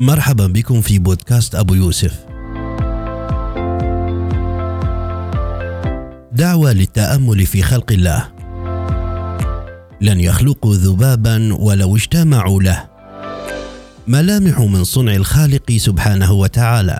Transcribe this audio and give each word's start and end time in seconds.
مرحبا 0.00 0.46
بكم 0.46 0.80
في 0.80 0.98
بودكاست 0.98 1.54
أبو 1.54 1.74
يوسف. 1.74 2.18
دعوة 6.32 6.72
للتأمل 6.72 7.46
في 7.46 7.62
خلق 7.62 7.92
الله. 7.92 8.28
لن 10.00 10.20
يخلقوا 10.20 10.74
ذبابا 10.74 11.54
ولو 11.54 11.96
اجتمعوا 11.96 12.62
له. 12.62 12.84
ملامح 14.06 14.60
من 14.60 14.84
صنع 14.84 15.14
الخالق 15.14 15.72
سبحانه 15.72 16.32
وتعالى. 16.32 16.98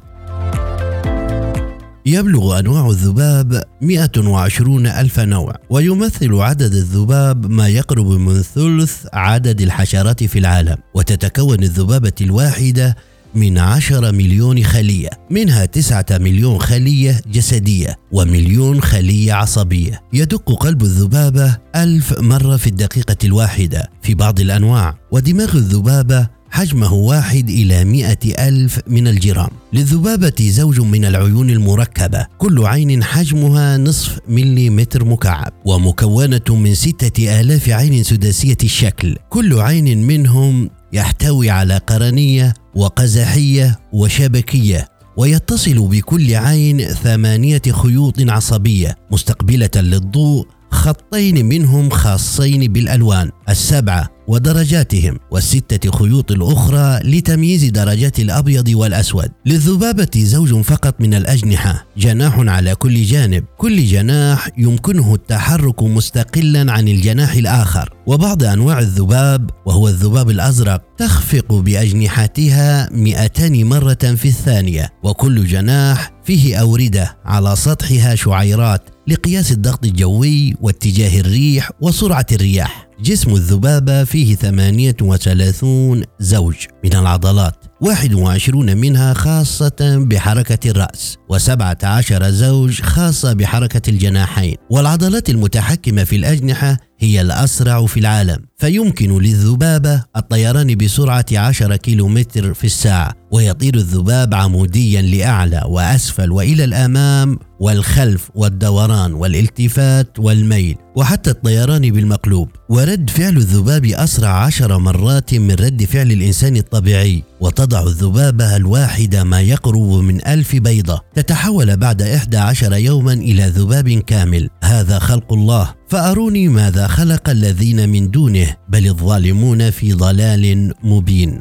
يبلغ 2.09 2.59
أنواع 2.59 2.91
الذباب 2.91 3.65
120 3.81 4.87
ألف 4.87 5.21
نوع 5.21 5.55
ويمثل 5.71 6.35
عدد 6.35 6.75
الذباب 6.75 7.51
ما 7.51 7.69
يقرب 7.69 8.07
من 8.07 8.43
ثلث 8.43 9.07
عدد 9.13 9.61
الحشرات 9.61 10.25
في 10.25 10.39
العالم 10.39 10.77
وتتكون 10.95 11.63
الذبابة 11.63 12.13
الواحدة 12.21 12.97
من 13.35 13.59
عشر 13.59 14.13
مليون 14.13 14.65
خلية 14.65 15.09
منها 15.31 15.65
تسعة 15.65 16.07
مليون 16.11 16.59
خلية 16.59 17.21
جسدية 17.27 17.97
ومليون 18.13 18.81
خلية 18.81 19.33
عصبية. 19.33 20.03
يدق 20.13 20.53
قلب 20.53 20.83
الذبابة 20.83 21.57
ألف 21.77 22.21
مرة 22.21 22.57
في 22.57 22.67
الدقيقة 22.67 23.17
الواحدة 23.25 23.91
في 24.03 24.15
بعض 24.15 24.41
الأنواع 24.41 24.99
ودماغ 25.11 25.57
الذبابة 25.57 26.29
حجمه 26.51 26.93
واحد 26.95 27.51
إلى 27.51 27.85
مئة 27.85 28.49
ألف 28.49 28.81
من 28.87 29.09
الجرام. 29.09 29.51
للذبابة 29.73 30.51
زوج 30.51 30.81
من 30.81 31.05
العيون 31.05 31.51
المركبة 31.51 32.27
كل 32.39 32.67
عين 32.67 33.05
حجمها 33.05 33.77
نصف 33.77 34.19
مليمتر 34.29 35.05
مكعب 35.05 35.53
ومكونة 35.65 36.41
من 36.51 36.75
ستة 36.75 37.41
آلاف 37.41 37.69
عين 37.69 38.03
سداسية 38.03 38.57
الشكل. 38.65 39.17
كل 39.29 39.61
عين 39.61 40.07
منهم 40.07 40.71
يحتوي 40.93 41.51
على 41.51 41.77
قرنية 41.77 42.55
وقزحية 42.75 43.79
وشبكية 43.93 44.89
ويتصل 45.17 45.89
بكل 45.89 46.35
عين 46.35 46.85
ثمانية 46.85 47.63
خيوط 47.71 48.21
عصبية 48.21 48.97
مستقبلة 49.11 49.71
للضوء 49.77 50.47
خطين 50.71 51.47
منهم 51.47 51.91
خاصين 51.91 52.73
بالألوان. 52.73 53.31
السبعة 53.49 54.18
ودرجاتهم 54.29 55.19
والستة 55.31 55.91
خيوط 55.91 56.33
الأخرى 56.33 57.01
لتمييز 57.05 57.65
درجات 57.65 58.21
الأبيض 58.21 58.69
والأسود. 58.69 59.29
للذبابة 59.47 60.11
زوج 60.17 60.61
فقط 60.61 61.01
من 61.01 61.15
الأجنحة. 61.15 61.87
جناح 61.97 62.39
على 62.39 62.75
كل 62.75 63.03
جانب. 63.03 63.45
كل 63.59 63.85
جناح 63.85 64.49
يمكنه 64.59 65.15
التحرك 65.15 65.83
مستقلا 65.83 66.73
عن 66.73 66.89
الجناح 66.89 67.33
الآخر. 67.33 67.95
وبعض 68.07 68.43
أنواع 68.43 68.79
الذباب 68.79 69.51
وهو 69.67 69.89
الذباب 69.89 70.31
الأزرق 70.31 70.83
تخفق 70.99 71.53
بأجنحتها 71.53 72.89
200 72.93 73.65
مرة 73.65 74.15
في 74.17 74.29
الثانية. 74.29 74.93
وكل 75.03 75.47
جناح 75.47 76.13
فيه 76.25 76.57
أوردة 76.57 77.17
على 77.25 77.57
سطحها 77.57 78.15
شعيرات 78.15 78.83
لقياس 79.09 79.53
الضغط 79.53 79.85
الجوي 79.85 80.55
واتجاه 80.61 81.21
الريح 81.21 81.71
وسرعة 81.81 82.27
الرياح. 82.33 82.88
جسم 83.01 83.31
الذبابة 83.31 84.05
فيه 84.05 84.35
38 84.37 86.05
زوج 86.21 86.57
من 86.85 86.95
العضلات. 86.95 87.68
21 87.81 88.77
منها 88.77 89.15
خاصة 89.15 90.05
بحركة 90.11 90.71
الرأس 90.71 91.17
و17 91.33 92.25
زوج 92.25 92.81
خاصة 92.83 93.33
بحركة 93.33 93.91
الجناحين. 93.91 94.57
والعضلات 94.71 95.31
المتحكمة 95.31 96.05
في 96.05 96.17
الأجنحة 96.17 96.77
هي 96.99 97.21
الأسرع 97.21 97.87
في 97.87 98.01
العالم 98.01 98.39
فيمكن 98.57 99.19
للذبابة 99.19 100.05
الطيران 100.17 100.75
بسرعة 100.75 101.25
10 101.33 101.77
كيلومتر 101.77 102.55
في 102.55 102.65
الساعة 102.65 103.13
ويطير 103.33 103.75
الذباب 103.75 104.35
عموديا 104.35 105.03
لأعلى 105.03 105.63
وأسفل 105.67 106.33
وإلى 106.33 106.65
الأمام 106.65 107.39
والخلف 107.61 108.31
والدوران 108.35 109.13
والالتفات 109.13 110.19
والميل 110.19 110.77
وحتى 110.97 111.31
الطيران 111.31 111.91
بالمقلوب. 111.91 112.49
ورد 112.69 113.11
فعل 113.11 113.37
الذباب 113.37 113.85
أسرع 113.85 114.29
عشر 114.29 114.79
مرات 114.79 115.35
من 115.35 115.51
رد 115.55 115.85
فعل 115.85 116.13
الإنسان 116.13 116.57
الطبيعي. 116.57 117.23
وتضع 117.41 117.83
الذبابة 117.83 118.57
الواحدة 118.57 119.25
ما 119.25 119.41
يقرب 119.41 119.93
من 119.93 120.27
ألف 120.27 120.57
بيضة. 120.57 121.01
تتحول 121.15 121.77
بعد 121.77 122.03
إحدى 122.03 122.37
عشر 122.37 122.73
يوما 122.73 123.13
إلى 123.13 123.43
ذباب 123.43 123.89
كامل. 123.89 124.51
هذا 124.65 124.99
خلق 124.99 125.33
الله. 125.33 125.75
فأروني 125.89 126.49
ماذا 126.49 126.87
خلق 126.87 127.31
الذين 127.31 127.89
من 127.89 128.11
دونه 128.11 128.57
بل 128.69 128.87
الظالمون 128.87 129.71
في 129.71 129.93
ضلال 129.93 130.75
مبين. 130.83 131.41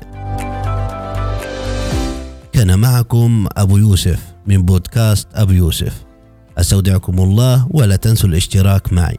كان 2.54 2.80
معكم 2.80 3.48
أبو 3.58 3.78
يوسف 3.78 4.20
من 4.48 4.64
بودكاست 4.66 5.28
أبو 5.34 5.52
يوسف. 5.52 5.94
أستودعكم 6.58 7.20
الله 7.20 7.68
ولا 7.70 7.96
تنسوا 7.96 8.30
الاشتراك 8.30 8.94
معي. 8.94 9.18